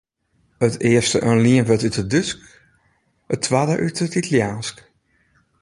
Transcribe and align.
It 0.67 0.75
earste 0.91 1.19
in 1.29 1.41
lienwurd 1.43 1.85
út 1.87 1.97
it 2.01 2.09
Dútsk, 2.11 2.37
it 3.33 3.41
twadde 3.45 3.75
út 3.85 3.97
it 4.05 4.15
Italiaansk. 4.21 4.77